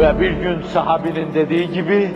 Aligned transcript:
Ve 0.00 0.20
bir 0.20 0.30
gün 0.30 0.62
sahabinin 0.62 1.34
dediği 1.34 1.70
gibi, 1.72 2.10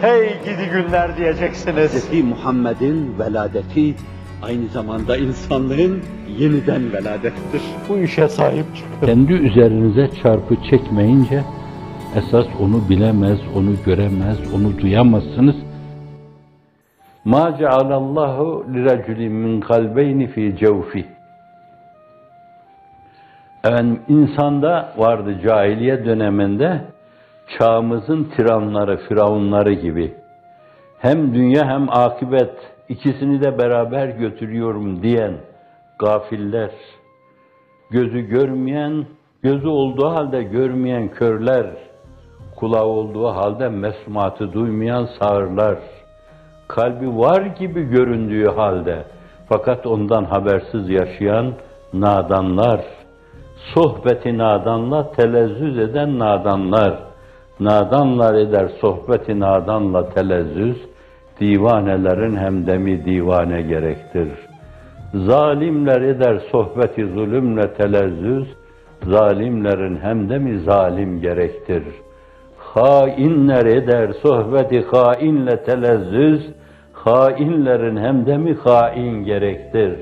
hey 0.00 0.28
gidi 0.44 0.70
günler 0.72 1.16
diyeceksiniz. 1.16 2.10
Hz. 2.10 2.24
Muhammed'in 2.24 3.18
veladeti 3.18 3.94
aynı 4.42 4.68
zamanda 4.68 5.16
insanlığın 5.16 6.02
yeniden 6.38 6.92
veladettir. 6.92 7.62
Bu 7.88 7.98
işe 7.98 8.28
sahip 8.28 8.64
çıkın. 8.76 9.06
Kendi 9.06 9.32
üzerinize 9.32 10.10
çarpı 10.22 10.56
çekmeyince 10.70 11.42
esas 12.16 12.46
onu 12.60 12.88
bilemez, 12.88 13.38
onu 13.56 13.70
göremez, 13.86 14.38
onu 14.54 14.78
duyamazsınız. 14.78 15.56
Ma 17.24 17.56
cealallahu 17.58 18.66
liraculin 18.74 19.32
min 19.32 19.60
kalbeyni 19.60 20.26
fi 20.26 20.56
cevfi. 20.60 21.06
Efendim 23.64 24.00
insanda 24.08 24.92
vardı 24.96 25.40
cahiliye 25.44 26.04
döneminde 26.04 26.80
çağımızın 27.58 28.24
tiranları, 28.24 28.96
firavunları 28.96 29.72
gibi. 29.72 30.14
Hem 30.98 31.34
dünya 31.34 31.64
hem 31.68 31.88
akibet 31.90 32.54
ikisini 32.88 33.42
de 33.42 33.58
beraber 33.58 34.08
götürüyorum 34.08 35.02
diyen 35.02 35.32
gafiller, 35.98 36.70
gözü 37.90 38.20
görmeyen, 38.20 39.06
gözü 39.42 39.68
olduğu 39.68 40.08
halde 40.08 40.42
görmeyen 40.42 41.08
körler, 41.08 41.66
kulağı 42.56 42.86
olduğu 42.86 43.26
halde 43.26 43.68
mesmatı 43.68 44.52
duymayan 44.52 45.08
sağırlar, 45.18 45.78
kalbi 46.68 47.18
var 47.18 47.42
gibi 47.42 47.82
göründüğü 47.82 48.46
halde 48.46 49.04
fakat 49.48 49.86
ondan 49.86 50.24
habersiz 50.24 50.90
yaşayan 50.90 51.52
nadanlar, 51.92 52.80
sohbeti 53.74 54.38
nadanla 54.38 55.12
telezzüz 55.12 55.78
eden 55.78 56.18
nadanlar, 56.18 57.09
nadanlar 57.60 58.34
eder 58.34 58.68
sohbeti 58.80 59.40
nadanla 59.40 60.08
telezzüz, 60.08 60.76
divanelerin 61.40 62.36
hemdemi 62.36 63.04
divane 63.04 63.62
gerektir. 63.62 64.28
Zalimler 65.14 66.00
eder 66.00 66.40
sohbeti 66.52 67.06
zulümle 67.06 67.74
telezzüz, 67.74 68.48
zalimlerin 69.02 69.96
hemdemi 69.96 70.58
zalim 70.58 71.20
gerektir. 71.20 71.82
Hainler 72.58 73.66
eder 73.66 74.12
sohbeti 74.22 74.84
hainle 74.92 75.64
telezzüz, 75.64 76.46
hainlerin 76.92 77.96
hemdemi 77.96 78.54
hain 78.54 79.24
gerektir. 79.24 79.96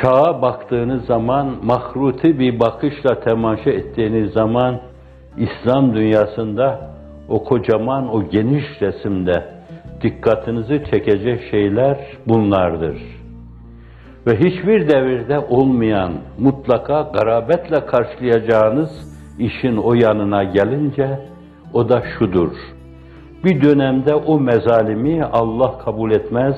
Çağa 0.00 0.42
baktığınız 0.42 1.04
zaman, 1.04 1.54
mahruti 1.62 2.38
bir 2.38 2.60
bakışla 2.60 3.20
temaşa 3.20 3.70
ettiğiniz 3.70 4.32
zaman, 4.32 4.80
İslam 5.36 5.94
dünyasında 5.94 6.90
o 7.28 7.44
kocaman, 7.44 8.14
o 8.14 8.28
geniş 8.28 8.64
resimde 8.80 9.44
dikkatinizi 10.02 10.84
çekecek 10.90 11.40
şeyler 11.50 11.98
bunlardır. 12.28 13.02
Ve 14.26 14.36
hiçbir 14.36 14.88
devirde 14.88 15.38
olmayan, 15.38 16.12
mutlaka 16.38 17.10
garabetle 17.14 17.86
karşılayacağınız 17.86 18.90
işin 19.38 19.76
o 19.76 19.94
yanına 19.94 20.44
gelince, 20.44 21.18
o 21.74 21.88
da 21.88 22.02
şudur. 22.18 22.52
Bir 23.44 23.62
dönemde 23.62 24.14
o 24.14 24.40
mezalimi 24.40 25.24
Allah 25.24 25.78
kabul 25.78 26.10
etmez, 26.10 26.56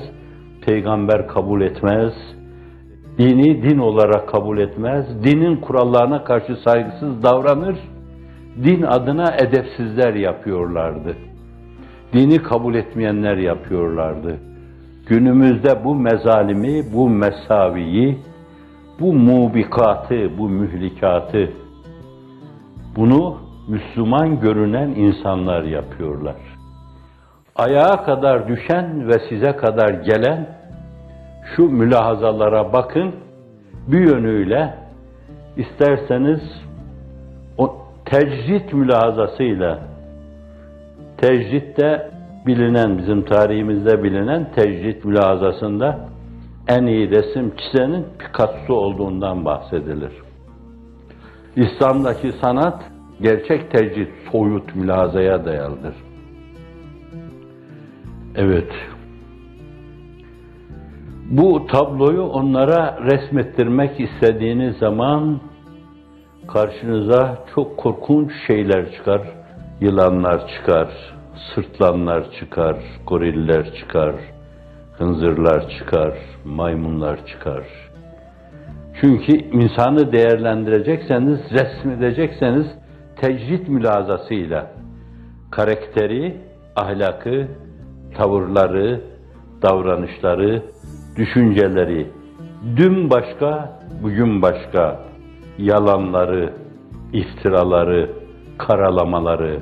peygamber 0.66 1.28
kabul 1.28 1.60
etmez, 1.60 2.12
dini 3.18 3.62
din 3.62 3.78
olarak 3.78 4.28
kabul 4.28 4.58
etmez, 4.58 5.24
dinin 5.24 5.56
kurallarına 5.56 6.24
karşı 6.24 6.56
saygısız 6.56 7.22
davranır, 7.22 7.76
din 8.62 8.82
adına 8.82 9.34
edepsizler 9.36 10.14
yapıyorlardı. 10.14 11.16
Dini 12.12 12.42
kabul 12.42 12.74
etmeyenler 12.74 13.36
yapıyorlardı. 13.36 14.36
Günümüzde 15.06 15.84
bu 15.84 15.94
mezalimi, 15.94 16.92
bu 16.94 17.08
mesaviyi, 17.08 18.18
bu 19.00 19.12
mubikatı, 19.12 20.38
bu 20.38 20.48
mühlikatı, 20.48 21.52
bunu 22.96 23.38
Müslüman 23.68 24.40
görünen 24.40 24.88
insanlar 24.88 25.62
yapıyorlar. 25.62 26.36
Ayağa 27.56 28.04
kadar 28.04 28.48
düşen 28.48 29.08
ve 29.08 29.18
size 29.28 29.56
kadar 29.56 29.90
gelen 29.90 30.46
şu 31.56 31.68
mülahazalara 31.68 32.72
bakın, 32.72 33.14
bir 33.88 34.00
yönüyle 34.00 34.74
isterseniz 35.56 36.40
tecrit 38.14 38.72
mülahazasıyla, 38.72 39.78
tecritte 41.16 42.10
bilinen, 42.46 42.98
bizim 42.98 43.24
tarihimizde 43.24 44.02
bilinen 44.02 44.52
tecrit 44.52 45.04
mülahazasında 45.04 46.08
en 46.68 46.86
iyi 46.86 47.10
resim 47.10 47.52
çizenin 47.56 48.06
Picasso 48.18 48.74
olduğundan 48.74 49.44
bahsedilir. 49.44 50.12
İslam'daki 51.56 52.32
sanat 52.42 52.82
gerçek 53.20 53.70
tecrit, 53.70 54.08
soyut 54.32 54.76
mülahazaya 54.76 55.44
dayalıdır. 55.44 55.94
Evet, 58.36 58.72
bu 61.30 61.66
tabloyu 61.66 62.22
onlara 62.22 62.98
resmettirmek 63.02 64.00
istediğiniz 64.00 64.76
zaman 64.76 65.40
karşınıza 66.48 67.38
çok 67.54 67.76
korkunç 67.76 68.32
şeyler 68.46 68.92
çıkar. 68.92 69.20
Yılanlar 69.80 70.48
çıkar, 70.48 70.88
sırtlanlar 71.54 72.32
çıkar, 72.40 72.76
goriller 73.06 73.74
çıkar, 73.74 74.14
hınzırlar 74.98 75.70
çıkar, 75.78 76.12
maymunlar 76.44 77.26
çıkar. 77.26 77.64
Çünkü 79.00 79.32
insanı 79.32 80.12
değerlendirecekseniz, 80.12 81.40
resmedecekseniz 81.50 82.66
tecrit 83.16 83.68
mülazasıyla 83.68 84.70
karakteri, 85.50 86.36
ahlakı, 86.76 87.48
tavırları, 88.16 89.00
davranışları, 89.62 90.62
düşünceleri 91.16 92.06
dün 92.76 93.10
başka, 93.10 93.78
bugün 94.02 94.42
başka 94.42 95.00
yalanları, 95.58 96.52
iftiraları, 97.12 98.10
karalamaları, 98.58 99.60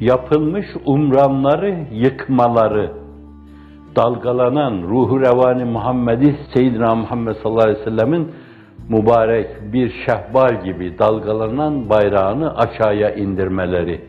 yapılmış 0.00 0.66
umranları 0.84 1.86
yıkmaları, 1.92 2.92
dalgalanan 3.96 4.82
ruhu 4.82 5.20
revani 5.20 5.64
Muhammed'i 5.64 6.36
Seyyidina 6.54 6.94
Muhammed 6.94 7.34
sallallahu 7.42 7.64
aleyhi 7.64 7.80
ve 7.80 7.84
sellemin 7.84 8.28
mübarek 8.88 9.72
bir 9.72 9.92
şehbar 10.06 10.50
gibi 10.50 10.98
dalgalanan 10.98 11.90
bayrağını 11.90 12.56
aşağıya 12.56 13.14
indirmeleri. 13.14 14.00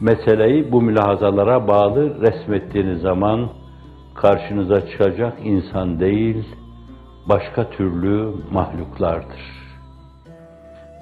Meseleyi 0.00 0.72
bu 0.72 0.82
mülahazalara 0.82 1.68
bağlı 1.68 2.20
resmettiğiniz 2.20 3.00
zaman 3.00 3.48
karşınıza 4.14 4.90
çıkacak 4.90 5.38
insan 5.44 6.00
değil, 6.00 6.44
başka 7.28 7.70
türlü 7.70 8.32
mahluklardır. 8.52 9.63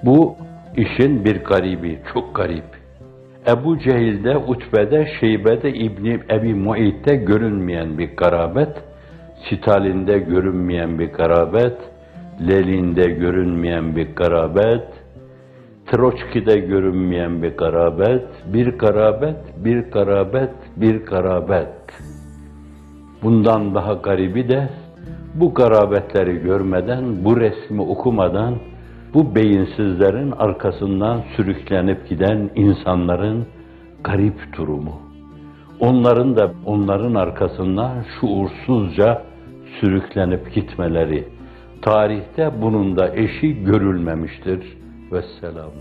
Bu 0.03 0.35
işin 0.77 1.25
bir 1.25 1.43
garibi, 1.43 1.99
çok 2.13 2.35
garip. 2.35 2.63
Ebu 3.47 3.79
Cehil'de, 3.79 4.37
Utbe'de, 4.37 5.07
Şeybe'de, 5.19 5.73
İbni 5.73 6.19
Ebi 6.31 6.53
Muayit'te 6.53 7.15
görünmeyen 7.15 7.97
bir 7.97 8.15
garabet, 8.17 8.83
Stalin'de 9.49 10.19
görünmeyen 10.19 10.99
bir 10.99 11.13
garabet, 11.13 11.77
Lenin'de 12.49 13.09
görünmeyen 13.09 13.95
bir 13.95 14.15
garabet, 14.15 14.83
Troçki'de 15.85 16.59
görünmeyen 16.59 17.43
bir 17.43 17.57
garabet, 17.57 18.25
bir 18.53 18.67
garabet, 18.67 19.37
bir 19.57 19.79
garabet, 19.79 20.49
bir 20.77 21.05
garabet. 21.05 21.67
Bundan 23.23 23.75
daha 23.75 23.93
garibi 23.93 24.49
de 24.49 24.69
bu 25.35 25.53
garabetleri 25.53 26.39
görmeden, 26.39 27.25
bu 27.25 27.39
resmi 27.39 27.81
okumadan, 27.81 28.55
bu 29.13 29.35
beyinsizlerin 29.35 30.31
arkasından 30.31 31.21
sürüklenip 31.35 32.09
giden 32.09 32.49
insanların 32.55 33.45
garip 34.03 34.57
durumu. 34.57 35.01
Onların 35.79 36.37
da 36.37 36.51
onların 36.65 37.15
arkasından 37.15 38.05
şuursuzca 38.19 39.21
sürüklenip 39.79 40.53
gitmeleri. 40.53 41.27
Tarihte 41.81 42.51
bunun 42.61 42.97
da 42.97 43.15
eşi 43.15 43.63
görülmemiştir. 43.63 44.77
Vesselam. 45.11 45.71